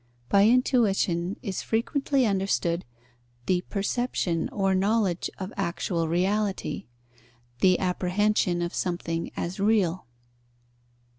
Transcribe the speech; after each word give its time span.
By 0.29 0.47
intuition 0.47 1.35
is 1.43 1.61
frequently 1.61 2.25
understood 2.25 2.85
the 3.45 3.61
perception 3.69 4.49
or 4.49 4.73
knowledge 4.73 5.29
of 5.37 5.53
actual 5.55 6.07
reality, 6.07 6.87
the 7.59 7.77
apprehension 7.77 8.63
of 8.63 8.73
something 8.73 9.29
as 9.37 9.59
real. 9.59 10.07